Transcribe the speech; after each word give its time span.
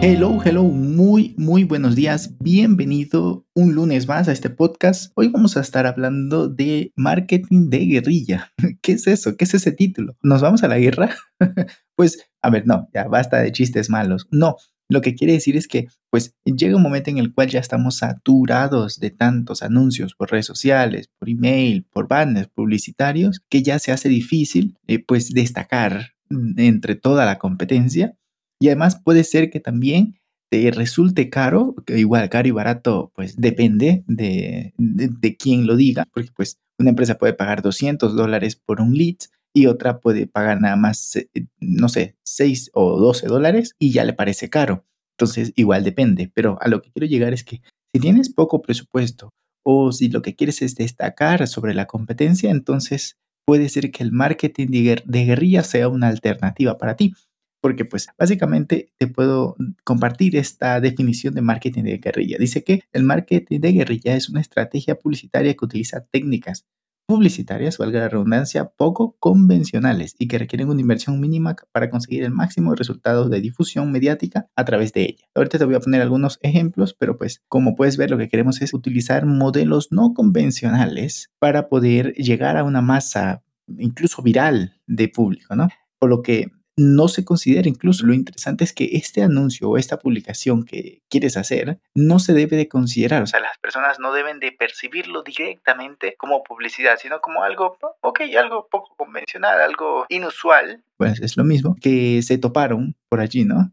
Hello, 0.00 0.38
hello, 0.44 0.62
muy, 0.62 1.34
muy 1.36 1.64
buenos 1.64 1.96
días. 1.96 2.38
Bienvenido 2.38 3.44
un 3.52 3.74
lunes 3.74 4.06
más 4.06 4.28
a 4.28 4.32
este 4.32 4.48
podcast. 4.48 5.10
Hoy 5.16 5.26
vamos 5.26 5.56
a 5.56 5.60
estar 5.60 5.88
hablando 5.88 6.48
de 6.48 6.92
marketing 6.94 7.68
de 7.68 7.78
guerrilla. 7.78 8.52
¿Qué 8.80 8.92
es 8.92 9.08
eso? 9.08 9.36
¿Qué 9.36 9.44
es 9.44 9.54
ese 9.54 9.72
título? 9.72 10.16
¿Nos 10.22 10.40
vamos 10.40 10.62
a 10.62 10.68
la 10.68 10.78
guerra? 10.78 11.16
pues, 11.96 12.30
a 12.42 12.48
ver, 12.48 12.64
no, 12.64 12.88
ya 12.94 13.08
basta 13.08 13.38
de 13.38 13.50
chistes 13.50 13.90
malos. 13.90 14.28
No, 14.30 14.54
lo 14.88 15.00
que 15.00 15.16
quiere 15.16 15.32
decir 15.32 15.56
es 15.56 15.66
que, 15.66 15.88
pues, 16.10 16.36
llega 16.44 16.76
un 16.76 16.82
momento 16.82 17.10
en 17.10 17.18
el 17.18 17.34
cual 17.34 17.48
ya 17.48 17.58
estamos 17.58 17.96
saturados 17.96 19.00
de 19.00 19.10
tantos 19.10 19.64
anuncios 19.64 20.14
por 20.14 20.30
redes 20.30 20.46
sociales, 20.46 21.10
por 21.18 21.28
email, 21.28 21.84
por 21.92 22.06
banners 22.06 22.48
publicitarios, 22.54 23.42
que 23.48 23.64
ya 23.64 23.80
se 23.80 23.90
hace 23.90 24.08
difícil, 24.08 24.78
eh, 24.86 25.04
pues, 25.04 25.30
destacar 25.30 26.12
entre 26.56 26.94
toda 26.94 27.26
la 27.26 27.38
competencia 27.38 28.17
y 28.60 28.68
además 28.68 29.00
puede 29.02 29.24
ser 29.24 29.50
que 29.50 29.60
también 29.60 30.18
te 30.50 30.70
resulte 30.70 31.28
caro, 31.28 31.74
igual 31.88 32.28
caro 32.30 32.48
y 32.48 32.52
barato, 32.52 33.12
pues 33.14 33.36
depende 33.36 34.02
de, 34.06 34.72
de, 34.78 35.36
quién 35.36 35.66
lo 35.66 35.76
diga, 35.76 36.06
porque 36.12 36.30
pues 36.34 36.58
una 36.78 36.90
empresa 36.90 37.18
puede 37.18 37.34
pagar 37.34 37.60
200 37.60 38.16
dólares 38.16 38.56
por 38.56 38.80
un 38.80 38.94
lead 38.94 39.16
y 39.54 39.66
otra 39.66 40.00
puede 40.00 40.26
pagar 40.26 40.60
nada 40.60 40.76
más, 40.76 41.16
eh, 41.16 41.28
no 41.60 41.88
sé, 41.88 42.16
6 42.24 42.70
o 42.72 42.98
12 42.98 43.26
dólares 43.26 43.74
y 43.78 43.92
ya 43.92 44.04
le 44.04 44.14
parece 44.14 44.48
caro. 44.48 44.86
Entonces, 45.18 45.52
igual 45.56 45.84
depende, 45.84 46.30
pero 46.32 46.58
a 46.60 46.68
lo 46.68 46.80
que 46.80 46.92
quiero 46.92 47.06
llegar 47.06 47.34
es 47.34 47.44
que 47.44 47.60
si 47.92 48.00
tienes 48.00 48.32
poco 48.32 48.62
presupuesto 48.62 49.30
o 49.64 49.92
si 49.92 50.08
lo 50.08 50.22
que 50.22 50.34
quieres 50.34 50.62
es 50.62 50.76
destacar 50.76 51.46
sobre 51.46 51.74
la 51.74 51.86
competencia, 51.86 52.50
entonces 52.50 53.16
puede 53.44 53.68
ser 53.68 53.90
que 53.90 54.02
el 54.02 54.12
marketing 54.12 54.68
de 55.04 55.24
guerrilla 55.24 55.62
sea 55.62 55.88
una 55.88 56.08
alternativa 56.08 56.78
para 56.78 56.96
ti 56.96 57.14
porque 57.60 57.84
pues 57.84 58.08
básicamente 58.18 58.92
te 58.98 59.06
puedo 59.06 59.56
compartir 59.84 60.36
esta 60.36 60.80
definición 60.80 61.34
de 61.34 61.42
marketing 61.42 61.84
de 61.84 61.98
guerrilla. 61.98 62.38
Dice 62.38 62.64
que 62.64 62.82
el 62.92 63.02
marketing 63.02 63.60
de 63.60 63.72
guerrilla 63.72 64.16
es 64.16 64.28
una 64.28 64.40
estrategia 64.40 64.96
publicitaria 64.96 65.54
que 65.54 65.64
utiliza 65.64 66.04
técnicas 66.10 66.66
publicitarias, 67.08 67.78
valga 67.78 68.00
la 68.00 68.08
redundancia, 68.10 68.68
poco 68.68 69.16
convencionales 69.18 70.14
y 70.18 70.28
que 70.28 70.36
requieren 70.36 70.68
una 70.68 70.82
inversión 70.82 71.18
mínima 71.18 71.56
para 71.72 71.88
conseguir 71.88 72.22
el 72.22 72.32
máximo 72.32 72.70
de 72.70 72.76
resultados 72.76 73.30
de 73.30 73.40
difusión 73.40 73.90
mediática 73.90 74.46
a 74.54 74.64
través 74.66 74.92
de 74.92 75.04
ella. 75.04 75.24
Ahorita 75.34 75.56
te 75.56 75.64
voy 75.64 75.74
a 75.74 75.80
poner 75.80 76.02
algunos 76.02 76.38
ejemplos, 76.42 76.94
pero 76.94 77.16
pues 77.16 77.42
como 77.48 77.74
puedes 77.74 77.96
ver 77.96 78.10
lo 78.10 78.18
que 78.18 78.28
queremos 78.28 78.60
es 78.60 78.74
utilizar 78.74 79.24
modelos 79.24 79.88
no 79.90 80.12
convencionales 80.12 81.30
para 81.38 81.70
poder 81.70 82.12
llegar 82.12 82.58
a 82.58 82.64
una 82.64 82.82
masa 82.82 83.42
incluso 83.78 84.22
viral 84.22 84.74
de 84.86 85.08
público, 85.08 85.56
¿no? 85.56 85.68
Por 85.98 86.10
lo 86.10 86.20
que 86.20 86.50
no 86.78 87.08
se 87.08 87.24
considera 87.24 87.68
incluso. 87.68 88.06
Lo 88.06 88.14
interesante 88.14 88.64
es 88.64 88.72
que 88.72 88.90
este 88.92 89.22
anuncio 89.22 89.68
o 89.68 89.76
esta 89.76 89.98
publicación 89.98 90.64
que 90.64 91.02
quieres 91.10 91.36
hacer 91.36 91.80
no 91.94 92.18
se 92.18 92.32
debe 92.32 92.56
de 92.56 92.68
considerar. 92.68 93.22
O 93.22 93.26
sea, 93.26 93.40
las 93.40 93.58
personas 93.58 93.98
no 93.98 94.12
deben 94.12 94.38
de 94.40 94.52
percibirlo 94.52 95.22
directamente 95.22 96.14
como 96.16 96.42
publicidad, 96.42 96.98
sino 97.00 97.20
como 97.20 97.42
algo, 97.42 97.76
ok, 98.00 98.20
algo 98.38 98.68
poco 98.70 98.94
convencional, 98.96 99.60
algo 99.60 100.06
inusual. 100.08 100.82
Pues 100.96 101.20
es 101.20 101.36
lo 101.36 101.44
mismo 101.44 101.76
que 101.80 102.22
se 102.22 102.38
toparon 102.38 102.94
por 103.08 103.20
allí, 103.20 103.44
¿no? 103.44 103.72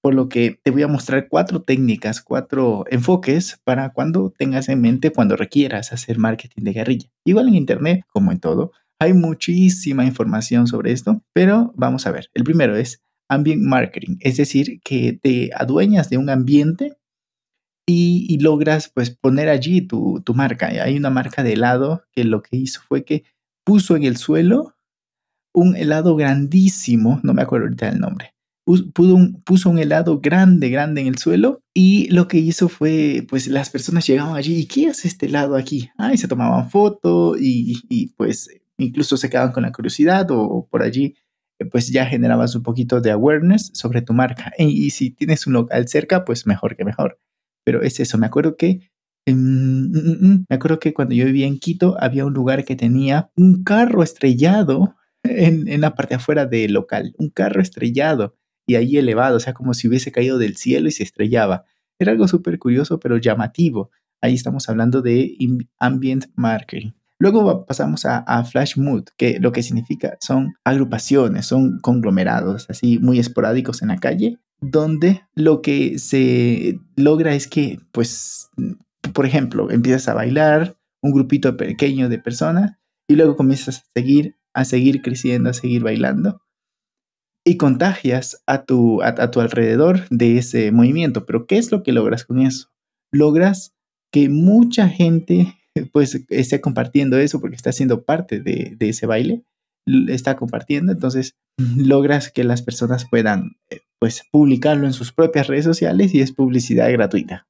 Por 0.00 0.14
lo 0.14 0.28
que 0.28 0.58
te 0.62 0.70
voy 0.70 0.82
a 0.82 0.88
mostrar 0.88 1.28
cuatro 1.28 1.62
técnicas, 1.62 2.22
cuatro 2.22 2.84
enfoques 2.90 3.60
para 3.64 3.90
cuando 3.90 4.32
tengas 4.36 4.68
en 4.68 4.80
mente, 4.80 5.12
cuando 5.12 5.36
requieras 5.36 5.92
hacer 5.92 6.18
marketing 6.18 6.64
de 6.64 6.72
guerrilla. 6.72 7.10
Igual 7.24 7.48
en 7.48 7.54
Internet, 7.54 8.04
como 8.08 8.32
en 8.32 8.40
todo, 8.40 8.72
hay 9.00 9.14
muchísima 9.14 10.04
información 10.04 10.66
sobre 10.66 10.92
esto, 10.92 11.22
pero 11.32 11.72
vamos 11.74 12.06
a 12.06 12.12
ver. 12.12 12.30
El 12.34 12.44
primero 12.44 12.76
es 12.76 13.02
ambient 13.28 13.62
marketing, 13.62 14.16
es 14.20 14.36
decir, 14.36 14.80
que 14.84 15.18
te 15.20 15.50
adueñas 15.56 16.10
de 16.10 16.18
un 16.18 16.28
ambiente 16.28 16.96
y, 17.88 18.38
logras 18.38 18.90
pues 18.94 19.10
poner 19.10 19.48
allí 19.48 19.80
tu, 19.80 20.22
marca. 20.34 20.66
Hay 20.68 20.96
una 20.96 21.10
marca 21.10 21.42
de 21.42 21.54
helado 21.54 22.04
que 22.12 22.24
lo 22.24 22.42
que 22.42 22.56
hizo 22.56 22.80
fue 22.86 23.04
que 23.04 23.24
puso 23.64 23.96
en 23.96 24.04
el 24.04 24.16
suelo 24.16 24.76
un 25.52 25.74
helado 25.74 26.14
grandísimo, 26.14 27.18
no 27.24 27.34
me 27.34 27.42
acuerdo 27.42 27.66
ahorita 27.66 27.88
el 27.88 27.98
nombre, 27.98 28.34
puso 28.64 29.14
un, 29.16 29.42
puso 29.42 29.70
un 29.70 29.78
helado 29.80 30.20
grande, 30.20 30.68
grande 30.68 31.00
en 31.00 31.08
el 31.08 31.18
suelo 31.18 31.62
y 31.74 32.08
lo 32.10 32.28
que 32.28 32.38
hizo 32.38 32.68
fue, 32.68 33.26
pues 33.28 33.48
las 33.48 33.70
personas 33.70 34.06
llegaban 34.06 34.36
allí 34.36 34.58
y 34.58 34.66
¿qué 34.66 34.88
hace 34.88 35.08
este 35.08 35.26
helado 35.26 35.56
aquí? 35.56 35.90
Ah, 35.98 36.14
y 36.14 36.18
se 36.18 36.28
tomaban 36.28 36.70
foto 36.70 37.34
y, 37.36 37.82
y 37.88 38.08
pues 38.14 38.48
incluso 38.80 39.16
se 39.16 39.30
quedaban 39.30 39.52
con 39.52 39.62
la 39.62 39.72
curiosidad 39.72 40.26
o, 40.30 40.66
por 40.70 40.82
allí 40.82 41.16
eh, 41.58 41.64
pues 41.66 41.88
ya 41.88 42.06
generabas 42.06 42.54
un 42.54 42.62
poquito 42.62 43.00
de 43.00 43.10
awareness 43.10 43.70
sobre 43.74 44.02
tu 44.02 44.12
marca. 44.12 44.52
Y, 44.58 44.90
si 44.90 45.10
tienes 45.10 45.46
un 45.46 45.54
local 45.54 45.88
cerca, 45.88 46.24
pues 46.24 46.46
mejor 46.46 46.76
que 46.76 46.84
mejor. 46.84 47.18
Pero 47.64 47.82
es 47.82 48.00
eso, 48.00 48.18
me 48.18 48.26
acuerdo 48.26 48.56
que 48.56 48.90
mm, 49.26 49.32
mm, 49.32 50.18
mm, 50.20 50.44
me 50.48 50.56
acuerdo 50.56 50.78
que 50.80 50.94
cuando 50.94 51.14
yo 51.14 51.26
vivía 51.26 51.46
en 51.46 51.58
Quito 51.58 51.96
había 52.00 52.24
un 52.24 52.32
lugar 52.32 52.64
que 52.64 52.76
tenía 52.76 53.30
un 53.36 53.64
carro 53.64 54.02
estrellado 54.02 54.96
en, 55.22 55.68
en 55.68 55.80
la 55.82 55.94
parte 55.94 56.14
afuera 56.14 56.46
del 56.46 56.72
local, 56.72 57.14
un 57.18 57.30
carro 57.30 57.60
estrellado 57.60 58.36
y 58.66 58.76
ahí 58.76 58.96
elevado, 58.96 59.36
o 59.36 59.40
sea, 59.40 59.52
como 59.52 59.74
si 59.74 59.88
hubiese 59.88 60.12
caído 60.12 60.38
del 60.38 60.56
cielo 60.56 60.88
y 60.88 60.92
se 60.92 61.02
estrellaba. 61.02 61.64
Era 61.98 62.12
algo 62.12 62.28
súper 62.28 62.58
curioso, 62.58 63.00
pero 63.00 63.18
llamativo. 63.18 63.90
Ahí 64.22 64.34
estamos 64.34 64.68
hablando 64.68 65.02
de 65.02 65.36
ambient 65.78 66.26
marketing. 66.34 66.92
Luego 67.20 67.66
pasamos 67.66 68.06
a, 68.06 68.44
Flash 68.44 68.78
Mood, 68.78 69.04
que 69.18 69.38
lo 69.40 69.52
que 69.52 69.62
significa 69.62 70.16
son 70.20 70.54
agrupaciones, 70.64 71.44
son 71.44 71.78
conglomerados 71.80 72.66
así 72.70 72.98
muy 72.98 73.18
esporádicos 73.18 73.82
en 73.82 73.88
la 73.88 73.98
calle, 73.98 74.38
donde 74.62 75.20
lo 75.34 75.60
que 75.60 75.98
se 75.98 76.80
logra 76.96 77.34
es 77.34 77.46
que, 77.46 77.78
pues, 77.92 78.48
por 79.12 79.26
ejemplo, 79.26 79.70
empiezas 79.70 80.08
a 80.08 80.14
bailar 80.14 80.78
un 81.02 81.12
grupito 81.12 81.58
pequeño 81.58 82.08
de 82.08 82.18
personas 82.18 82.78
y 83.06 83.16
luego 83.16 83.36
comienzas 83.36 83.80
a 83.80 83.84
seguir, 83.94 84.38
a 84.54 84.64
seguir 84.64 85.02
creciendo, 85.02 85.50
a 85.50 85.54
seguir 85.54 85.82
bailando 85.82 86.40
y 87.44 87.58
contagias 87.58 88.42
a 88.46 88.64
tu, 88.64 89.02
a 89.02 89.30
tu 89.30 89.40
alrededor 89.40 90.08
de 90.08 90.38
ese 90.38 90.72
movimiento. 90.72 91.26
Pero 91.26 91.46
¿qué 91.46 91.58
es 91.58 91.70
lo 91.70 91.82
que 91.82 91.92
logras 91.92 92.24
con 92.24 92.40
eso? 92.40 92.68
Logras 93.12 93.74
que 94.10 94.30
mucha 94.30 94.88
gente 94.88 95.59
pues 95.86 96.24
esté 96.28 96.60
compartiendo 96.60 97.18
eso 97.18 97.40
porque 97.40 97.56
está 97.56 97.72
siendo 97.72 98.04
parte 98.04 98.40
de, 98.40 98.76
ese 98.80 99.06
baile, 99.06 99.44
está 100.08 100.36
compartiendo, 100.36 100.92
entonces 100.92 101.36
logras 101.76 102.30
que 102.30 102.44
las 102.44 102.62
personas 102.62 103.06
puedan 103.10 103.56
eh, 103.70 103.80
pues 103.98 104.22
publicarlo 104.30 104.86
en 104.86 104.92
sus 104.92 105.12
propias 105.12 105.46
redes 105.46 105.64
sociales 105.64 106.14
y 106.14 106.20
es 106.20 106.32
publicidad 106.32 106.90
gratuita. 106.92 107.46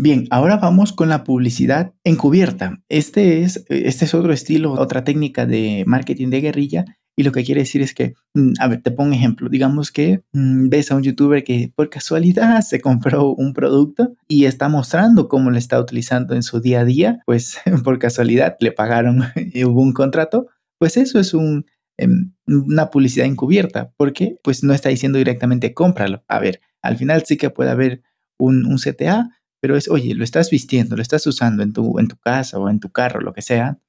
Bien, 0.00 0.28
ahora 0.30 0.58
vamos 0.58 0.92
con 0.92 1.08
la 1.08 1.24
publicidad 1.24 1.92
encubierta. 2.04 2.80
Este 2.88 3.42
es, 3.42 3.64
este 3.68 4.04
es 4.04 4.14
otro 4.14 4.32
estilo, 4.32 4.72
otra 4.72 5.02
técnica 5.02 5.44
de 5.44 5.82
marketing 5.86 6.28
de 6.30 6.40
guerrilla 6.40 6.97
y 7.18 7.24
lo 7.24 7.32
que 7.32 7.42
quiere 7.42 7.62
decir 7.62 7.82
es 7.82 7.94
que, 7.94 8.14
mm, 8.34 8.52
a 8.60 8.68
ver, 8.68 8.80
te 8.80 8.92
pongo 8.92 9.08
un 9.08 9.14
ejemplo. 9.14 9.48
Digamos 9.48 9.90
que 9.90 10.22
mm, 10.32 10.68
ves 10.68 10.92
a 10.92 10.94
un 10.94 11.02
youtuber 11.02 11.42
que 11.42 11.72
por 11.74 11.90
casualidad 11.90 12.60
se 12.62 12.80
compró 12.80 13.34
un 13.34 13.54
producto 13.54 14.14
y 14.28 14.44
está 14.44 14.68
mostrando 14.68 15.28
cómo 15.28 15.50
lo 15.50 15.58
está 15.58 15.80
utilizando 15.80 16.36
en 16.36 16.44
su 16.44 16.60
día 16.60 16.80
a 16.80 16.84
día. 16.84 17.18
Pues 17.26 17.58
por 17.82 17.98
casualidad 17.98 18.56
le 18.60 18.70
pagaron 18.70 19.24
y 19.52 19.64
hubo 19.64 19.82
un 19.82 19.92
contrato. 19.92 20.46
Pues 20.78 20.96
eso 20.96 21.18
es 21.18 21.34
un, 21.34 21.66
em, 21.96 22.34
una 22.46 22.88
publicidad 22.88 23.26
encubierta 23.26 23.92
porque 23.96 24.36
pues 24.44 24.62
no 24.62 24.72
está 24.72 24.88
diciendo 24.88 25.18
directamente 25.18 25.74
cómpralo. 25.74 26.22
A 26.28 26.38
ver, 26.38 26.60
al 26.82 26.98
final 26.98 27.24
sí 27.26 27.36
que 27.36 27.50
puede 27.50 27.70
haber 27.70 28.02
un, 28.38 28.64
un 28.64 28.78
CTA, 28.78 29.28
pero 29.60 29.76
es, 29.76 29.88
oye, 29.88 30.14
lo 30.14 30.22
estás 30.22 30.50
vistiendo, 30.50 30.94
lo 30.94 31.02
estás 31.02 31.26
usando 31.26 31.64
en 31.64 31.72
tu, 31.72 31.98
en 31.98 32.06
tu 32.06 32.16
casa 32.16 32.60
o 32.60 32.70
en 32.70 32.78
tu 32.78 32.90
carro, 32.90 33.20
lo 33.20 33.32
que 33.32 33.42
sea, 33.42 33.80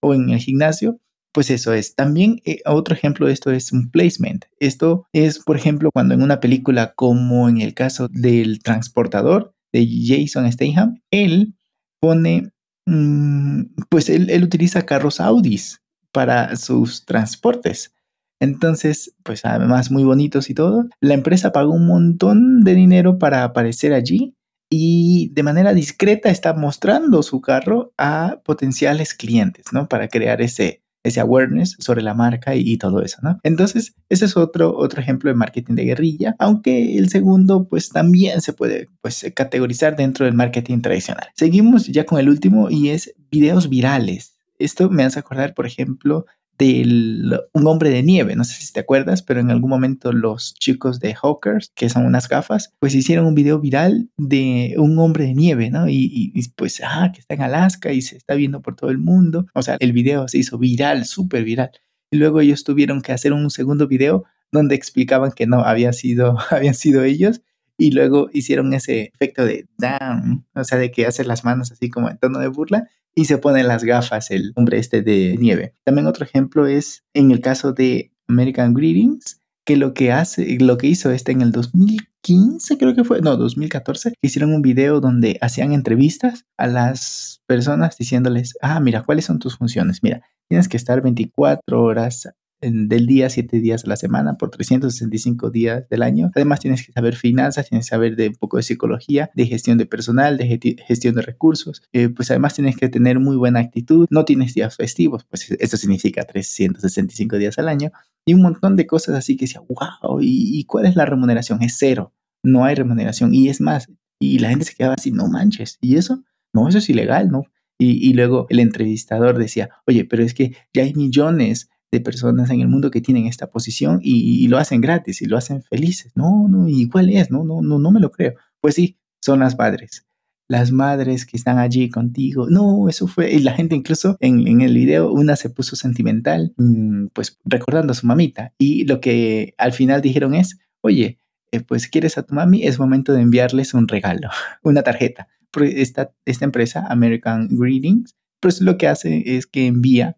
o 0.00 0.14
en 0.14 0.30
el 0.30 0.38
gimnasio, 0.38 1.02
pues 1.32 1.50
eso 1.50 1.72
es. 1.72 1.94
También 1.94 2.40
eh, 2.44 2.60
otro 2.66 2.94
ejemplo 2.94 3.26
de 3.26 3.32
esto 3.32 3.50
es 3.50 3.72
un 3.72 3.90
placement. 3.90 4.46
Esto 4.60 5.06
es, 5.12 5.38
por 5.38 5.56
ejemplo, 5.56 5.90
cuando 5.92 6.14
en 6.14 6.22
una 6.22 6.40
película 6.40 6.94
como 6.94 7.48
en 7.48 7.60
el 7.60 7.74
caso 7.74 8.08
del 8.08 8.62
transportador 8.62 9.54
de 9.72 9.86
Jason 9.86 10.50
Statham, 10.50 11.00
él 11.10 11.54
pone, 12.00 12.50
mm, 12.86 13.62
pues 13.88 14.08
él, 14.08 14.30
él 14.30 14.44
utiliza 14.44 14.86
carros 14.86 15.20
Audis 15.20 15.82
para 16.12 16.56
sus 16.56 17.04
transportes. 17.04 17.94
Entonces, 18.40 19.14
pues 19.24 19.44
además 19.44 19.90
muy 19.90 20.04
bonitos 20.04 20.48
y 20.50 20.54
todo. 20.54 20.86
La 21.00 21.14
empresa 21.14 21.52
pagó 21.52 21.72
un 21.72 21.86
montón 21.86 22.60
de 22.60 22.74
dinero 22.74 23.18
para 23.18 23.44
aparecer 23.44 23.92
allí 23.92 24.34
y 24.70 25.30
de 25.32 25.42
manera 25.42 25.72
discreta 25.72 26.30
está 26.30 26.54
mostrando 26.54 27.22
su 27.22 27.40
carro 27.40 27.92
a 27.96 28.40
potenciales 28.44 29.14
clientes, 29.14 29.66
¿no? 29.72 29.88
Para 29.88 30.08
crear 30.08 30.42
ese, 30.42 30.82
ese 31.02 31.20
awareness 31.20 31.76
sobre 31.78 32.02
la 32.02 32.14
marca 32.14 32.54
y, 32.54 32.76
todo 32.76 33.02
eso, 33.02 33.18
¿no? 33.22 33.38
Entonces, 33.42 33.94
ese 34.08 34.24
es 34.26 34.36
otro, 34.36 34.76
otro 34.76 35.00
ejemplo 35.00 35.30
de 35.30 35.34
marketing 35.34 35.74
de 35.74 35.84
guerrilla, 35.84 36.36
aunque 36.38 36.98
el 36.98 37.08
segundo, 37.08 37.66
pues 37.68 37.88
también 37.90 38.40
se 38.40 38.52
puede, 38.52 38.88
pues, 39.00 39.26
categorizar 39.34 39.96
dentro 39.96 40.26
del 40.26 40.34
marketing 40.34 40.80
tradicional. 40.80 41.28
Seguimos 41.34 41.86
ya 41.86 42.04
con 42.04 42.18
el 42.18 42.28
último 42.28 42.70
y 42.70 42.90
es 42.90 43.14
videos 43.30 43.68
virales. 43.68 44.34
Esto 44.58 44.90
me 44.90 45.04
hace 45.04 45.20
acordar, 45.20 45.54
por 45.54 45.66
ejemplo, 45.66 46.26
de 46.58 47.38
un 47.52 47.66
hombre 47.66 47.90
de 47.90 48.02
nieve, 48.02 48.34
no 48.34 48.44
sé 48.44 48.60
si 48.60 48.72
te 48.72 48.80
acuerdas, 48.80 49.22
pero 49.22 49.40
en 49.40 49.50
algún 49.50 49.70
momento 49.70 50.12
los 50.12 50.54
chicos 50.54 50.98
de 50.98 51.14
Hawkers, 51.14 51.72
que 51.74 51.88
son 51.88 52.04
unas 52.04 52.28
gafas, 52.28 52.74
pues 52.80 52.94
hicieron 52.94 53.26
un 53.26 53.34
video 53.34 53.60
viral 53.60 54.10
de 54.16 54.74
un 54.76 54.98
hombre 54.98 55.24
de 55.24 55.34
nieve, 55.34 55.70
¿no? 55.70 55.88
Y, 55.88 56.32
pues, 56.56 56.82
ah, 56.84 57.12
que 57.12 57.20
está 57.20 57.34
en 57.34 57.42
Alaska 57.42 57.92
y 57.92 58.02
se 58.02 58.16
está 58.16 58.34
viendo 58.34 58.60
por 58.60 58.74
todo 58.74 58.90
el 58.90 58.98
mundo. 58.98 59.46
O 59.54 59.62
sea, 59.62 59.76
el 59.78 59.92
video 59.92 60.26
se 60.26 60.38
hizo 60.38 60.58
viral, 60.58 61.04
súper 61.04 61.44
viral. 61.44 61.70
Y 62.10 62.16
luego 62.16 62.40
ellos 62.40 62.64
tuvieron 62.64 63.02
que 63.02 63.12
hacer 63.12 63.32
un 63.32 63.50
segundo 63.50 63.86
video 63.86 64.24
donde 64.50 64.74
explicaban 64.74 65.32
que 65.32 65.46
no 65.46 65.60
había 65.60 65.92
sido, 65.92 66.38
habían 66.50 66.74
sido 66.74 67.04
ellos 67.04 67.42
y 67.76 67.92
luego 67.92 68.28
hicieron 68.32 68.74
ese 68.74 69.12
efecto 69.14 69.44
de 69.44 69.68
down, 69.78 70.44
o 70.54 70.64
sea, 70.64 70.78
de 70.78 70.90
que 70.90 71.06
hace 71.06 71.24
las 71.24 71.44
manos 71.44 71.70
así 71.70 71.88
como 71.88 72.10
en 72.10 72.18
tono 72.18 72.40
de 72.40 72.48
burla 72.48 72.88
y 73.18 73.24
se 73.24 73.38
pone 73.38 73.64
las 73.64 73.82
gafas 73.82 74.30
el 74.30 74.52
hombre 74.54 74.78
este 74.78 75.02
de 75.02 75.36
nieve. 75.40 75.74
También 75.84 76.06
otro 76.06 76.24
ejemplo 76.24 76.68
es 76.68 77.02
en 77.14 77.32
el 77.32 77.40
caso 77.40 77.72
de 77.72 78.12
American 78.28 78.74
Greetings, 78.74 79.40
que 79.66 79.76
lo 79.76 79.92
que 79.92 80.12
hace, 80.12 80.56
lo 80.60 80.78
que 80.78 80.86
hizo 80.86 81.10
este 81.10 81.32
en 81.32 81.42
el 81.42 81.50
2015 81.50 82.78
creo 82.78 82.94
que 82.94 83.02
fue, 83.02 83.20
no, 83.20 83.36
2014, 83.36 84.14
hicieron 84.22 84.54
un 84.54 84.62
video 84.62 85.00
donde 85.00 85.36
hacían 85.40 85.72
entrevistas 85.72 86.46
a 86.56 86.68
las 86.68 87.42
personas 87.48 87.98
diciéndoles, 87.98 88.54
ah, 88.62 88.78
mira, 88.78 89.02
¿cuáles 89.02 89.24
son 89.24 89.40
tus 89.40 89.56
funciones? 89.58 90.04
Mira, 90.04 90.22
tienes 90.48 90.68
que 90.68 90.76
estar 90.76 91.02
24 91.02 91.82
horas 91.82 92.28
del 92.60 93.06
día, 93.06 93.30
7 93.30 93.60
días 93.60 93.84
a 93.84 93.88
la 93.88 93.96
semana, 93.96 94.34
por 94.34 94.50
365 94.50 95.50
días 95.50 95.88
del 95.88 96.02
año. 96.02 96.30
Además, 96.34 96.60
tienes 96.60 96.84
que 96.84 96.92
saber 96.92 97.14
finanzas, 97.14 97.68
tienes 97.68 97.86
que 97.86 97.90
saber 97.90 98.16
de 98.16 98.28
un 98.28 98.34
poco 98.34 98.56
de 98.56 98.62
psicología, 98.62 99.30
de 99.34 99.46
gestión 99.46 99.78
de 99.78 99.86
personal, 99.86 100.36
de 100.36 100.76
gestión 100.86 101.14
de 101.14 101.22
recursos. 101.22 101.82
Eh, 101.92 102.08
pues 102.08 102.30
además 102.30 102.54
tienes 102.54 102.76
que 102.76 102.88
tener 102.88 103.20
muy 103.20 103.36
buena 103.36 103.60
actitud. 103.60 104.06
No 104.10 104.24
tienes 104.24 104.54
días 104.54 104.76
festivos, 104.76 105.24
pues 105.24 105.50
eso 105.50 105.76
significa 105.76 106.24
365 106.24 107.36
días 107.38 107.58
al 107.58 107.68
año. 107.68 107.92
Y 108.24 108.34
un 108.34 108.42
montón 108.42 108.76
de 108.76 108.86
cosas 108.86 109.14
así 109.14 109.36
que 109.36 109.44
decía, 109.44 109.62
wow, 109.68 110.18
¿y, 110.20 110.64
cuál 110.64 110.86
es 110.86 110.96
la 110.96 111.06
remuneración? 111.06 111.62
Es 111.62 111.76
cero. 111.78 112.12
No 112.42 112.64
hay 112.64 112.74
remuneración. 112.74 113.34
Y 113.34 113.48
es 113.48 113.60
más, 113.60 113.88
y 114.20 114.38
la 114.40 114.50
gente 114.50 114.64
se 114.64 114.74
quedaba 114.74 114.94
así, 114.98 115.10
no 115.12 115.28
manches. 115.28 115.78
¿Y 115.80 115.96
eso? 115.96 116.24
No, 116.52 116.68
eso 116.68 116.78
es 116.78 116.90
ilegal, 116.90 117.30
¿no? 117.30 117.44
Y 117.80 118.12
luego 118.14 118.46
el 118.48 118.58
entrevistador 118.58 119.38
decía, 119.38 119.70
oye, 119.86 120.04
pero 120.04 120.24
es 120.24 120.34
que 120.34 120.56
ya 120.74 120.82
hay 120.82 120.94
millones 120.94 121.70
de 121.90 122.00
personas 122.00 122.50
en 122.50 122.60
el 122.60 122.68
mundo 122.68 122.90
que 122.90 123.00
tienen 123.00 123.26
esta 123.26 123.50
posición 123.50 124.00
y, 124.02 124.46
lo 124.48 124.58
hacen 124.58 124.80
gratis 124.80 125.22
y 125.22 125.26
lo 125.26 125.36
hacen 125.36 125.62
felices. 125.62 126.12
No, 126.14 126.46
no, 126.48 126.68
¿y 126.68 126.88
cuál 126.88 127.10
es? 127.10 127.30
No, 127.30 127.44
no, 127.44 127.62
no, 127.62 127.78
no 127.78 127.90
me 127.90 128.00
lo 128.00 128.10
creo. 128.10 128.34
Pues 128.60 128.74
sí, 128.74 128.98
son 129.20 129.40
las 129.40 129.56
madres. 129.56 130.06
Las 130.48 130.72
madres 130.72 131.26
que 131.26 131.36
están 131.36 131.58
allí 131.58 131.90
contigo. 131.90 132.48
No, 132.48 132.88
eso 132.88 133.06
fue. 133.06 133.32
Y 133.32 133.40
la 133.40 133.52
gente 133.52 133.74
incluso 133.74 134.16
en, 134.20 134.46
en 134.46 134.60
el 134.60 134.74
video, 134.74 135.12
una 135.12 135.36
se 135.36 135.50
puso 135.50 135.76
sentimental, 135.76 136.54
mm, 136.56 137.08
pues 137.12 137.38
recordando 137.44 137.92
a 137.92 137.94
su 137.94 138.06
mamita. 138.06 138.52
Y 138.58 138.84
lo 138.84 139.00
que 139.00 139.54
al 139.58 139.72
final 139.72 140.00
dijeron 140.00 140.34
es, 140.34 140.58
oye, 140.80 141.18
eh, 141.52 141.60
pues 141.60 141.88
quieres 141.88 142.18
a 142.18 142.22
tu 142.22 142.34
mami, 142.34 142.64
es 142.64 142.78
momento 142.78 143.12
de 143.12 143.22
enviarles 143.22 143.74
un 143.74 143.88
regalo, 143.88 144.28
una 144.62 144.82
tarjeta. 144.82 145.28
Esta, 145.60 146.12
esta 146.26 146.44
empresa, 146.44 146.86
American 146.88 147.48
Greetings, 147.50 148.16
pues 148.40 148.60
lo 148.60 148.76
que 148.76 148.86
hace 148.86 149.22
es 149.36 149.46
que 149.46 149.66
envía 149.66 150.16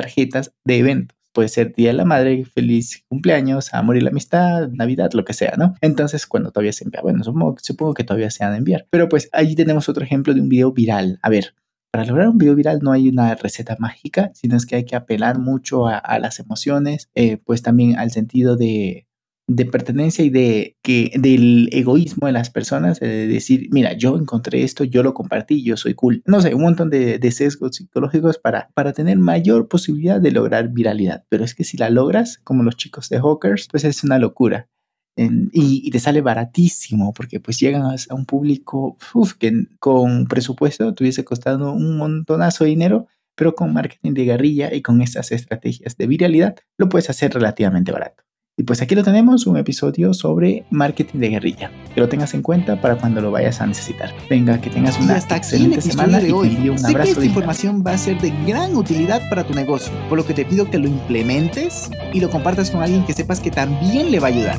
tarjetas 0.00 0.52
de 0.64 0.78
eventos. 0.78 1.16
Puede 1.32 1.48
ser 1.48 1.74
Día 1.74 1.90
de 1.90 1.94
la 1.94 2.04
Madre, 2.04 2.44
feliz 2.44 3.04
cumpleaños, 3.08 3.72
amor 3.72 3.96
y 3.96 4.00
la 4.00 4.10
amistad, 4.10 4.68
Navidad, 4.70 5.12
lo 5.12 5.24
que 5.24 5.32
sea, 5.32 5.54
¿no? 5.56 5.74
Entonces, 5.80 6.26
cuando 6.26 6.50
todavía 6.50 6.72
se 6.72 6.84
envía, 6.84 7.02
bueno, 7.02 7.22
supongo, 7.22 7.94
que 7.94 8.02
todavía 8.02 8.30
se 8.30 8.42
han 8.42 8.52
de 8.52 8.58
enviar. 8.58 8.86
Pero 8.90 9.08
pues 9.08 9.28
allí 9.32 9.54
tenemos 9.54 9.88
otro 9.88 10.02
ejemplo 10.02 10.34
de 10.34 10.40
un 10.40 10.48
video 10.48 10.72
viral. 10.72 11.20
A 11.22 11.30
ver, 11.30 11.54
para 11.92 12.04
lograr 12.04 12.28
un 12.28 12.38
video 12.38 12.56
viral 12.56 12.80
no 12.82 12.90
hay 12.90 13.08
una 13.08 13.34
receta 13.36 13.76
mágica, 13.78 14.32
sino 14.34 14.56
es 14.56 14.66
que 14.66 14.76
hay 14.76 14.84
que 14.84 14.96
apelar 14.96 15.38
mucho 15.38 15.86
a, 15.86 16.18
las 16.18 16.40
emociones, 16.40 17.10
eh, 17.14 17.36
pues 17.36 17.62
también 17.62 17.96
al 17.96 18.10
sentido 18.10 18.56
de, 18.56 19.06
de 19.52 19.66
pertenencia 19.66 20.24
y 20.24 20.30
de 20.30 20.76
que 20.80 21.10
del 21.18 21.68
egoísmo 21.72 22.28
de 22.28 22.32
las 22.32 22.50
personas, 22.50 23.00
de 23.00 23.26
decir, 23.26 23.66
mira, 23.72 23.94
yo 23.94 24.16
encontré 24.16 24.62
esto, 24.62 24.84
yo 24.84 25.02
lo 25.02 25.12
compartí, 25.12 25.64
yo 25.64 25.76
soy 25.76 25.94
cool. 25.94 26.22
No 26.24 26.40
sé, 26.40 26.54
un 26.54 26.62
montón 26.62 26.88
de, 26.88 27.18
sesgos 27.32 27.74
psicológicos 27.74 28.38
para, 28.38 28.70
para 28.74 28.92
tener 28.92 29.18
mayor 29.18 29.66
posibilidad 29.66 30.20
de 30.20 30.30
lograr 30.30 30.68
viralidad. 30.68 31.24
Pero 31.28 31.44
es 31.44 31.56
que 31.56 31.64
si 31.64 31.76
la 31.76 31.90
logras, 31.90 32.38
como 32.44 32.62
los 32.62 32.76
chicos 32.76 33.08
de 33.08 33.18
Hawkers, 33.18 33.66
pues 33.68 33.82
es 33.82 34.04
una 34.04 34.20
locura. 34.20 34.68
y, 35.16 35.90
te 35.90 35.98
sale 35.98 36.20
baratísimo 36.20 37.12
porque 37.12 37.40
pues 37.40 37.58
llegan 37.58 37.82
a, 37.82 37.96
un 38.14 38.26
público 38.26 38.96
que 39.40 39.66
con 39.80 40.26
presupuesto 40.26 40.94
te 40.94 41.02
hubiese 41.02 41.24
costado 41.24 41.72
un 41.72 41.96
montonazo 41.98 42.62
de 42.64 42.70
dinero, 42.70 43.08
pero 43.34 43.56
con 43.56 43.72
marketing 43.72 44.14
de 44.14 44.24
guerrilla 44.26 44.72
y 44.72 44.80
con 44.80 45.02
estas 45.02 45.32
estrategias 45.32 45.96
de 45.96 46.06
viralidad 46.06 46.56
lo 46.78 46.88
puedes 46.88 47.10
hacer 47.10 47.34
relativamente 47.34 47.90
barato. 47.90 48.29
Y 48.60 48.62
pues 48.62 48.82
aquí 48.82 48.94
lo 48.94 49.02
tenemos, 49.02 49.46
un 49.46 49.56
episodio 49.56 50.12
sobre 50.12 50.64
marketing 50.68 51.18
de 51.18 51.28
guerrilla. 51.30 51.70
Que 51.94 52.00
lo 52.02 52.10
tengas 52.10 52.34
en 52.34 52.42
cuenta 52.42 52.78
para 52.78 52.96
cuando 52.96 53.22
lo 53.22 53.30
vayas 53.30 53.62
a 53.62 53.66
necesitar. 53.66 54.12
Venga, 54.28 54.60
que 54.60 54.68
tengas 54.68 55.00
una 55.00 55.14
hasta 55.14 55.34
excelente 55.38 55.80
semana 55.80 56.20
de 56.20 56.30
hoy. 56.30 56.58
y 56.62 56.68
un 56.68 56.78
sé 56.78 56.94
que 56.94 57.08
esta 57.08 57.24
información 57.24 57.82
va 57.86 57.92
a 57.92 57.96
ser 57.96 58.20
de 58.20 58.30
gran 58.46 58.76
utilidad 58.76 59.22
para 59.30 59.44
tu 59.44 59.54
negocio, 59.54 59.90
por 60.10 60.18
lo 60.18 60.26
que 60.26 60.34
te 60.34 60.44
pido 60.44 60.68
que 60.68 60.76
lo 60.76 60.88
implementes 60.88 61.90
y 62.12 62.20
lo 62.20 62.28
compartas 62.28 62.70
con 62.70 62.82
alguien 62.82 63.02
que 63.06 63.14
sepas 63.14 63.40
que 63.40 63.50
también 63.50 64.10
le 64.10 64.20
va 64.20 64.26
a 64.26 64.30
ayudar. 64.30 64.58